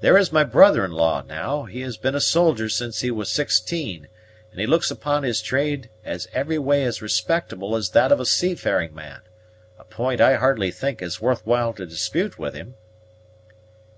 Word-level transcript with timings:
There 0.00 0.16
is 0.16 0.32
my 0.32 0.44
brother 0.44 0.82
in 0.82 0.92
law, 0.92 1.20
now; 1.20 1.64
he 1.64 1.82
has 1.82 1.98
been 1.98 2.14
a 2.14 2.22
soldier 2.22 2.70
since 2.70 3.00
he 3.02 3.10
was 3.10 3.28
sixteen, 3.30 4.08
and 4.50 4.60
he 4.60 4.66
looks 4.66 4.90
upon 4.90 5.24
his 5.24 5.42
trade 5.42 5.90
as 6.06 6.26
every 6.32 6.56
way 6.56 6.84
as 6.84 7.02
respectable 7.02 7.76
as 7.76 7.90
that 7.90 8.10
of 8.10 8.18
a 8.18 8.24
seafaring 8.24 8.94
man, 8.94 9.20
a 9.78 9.84
point 9.84 10.22
I 10.22 10.36
hardly 10.36 10.70
think 10.70 11.02
it 11.02 11.20
worth 11.20 11.44
while 11.46 11.74
to 11.74 11.84
dispute 11.84 12.38
with 12.38 12.54
him." 12.54 12.76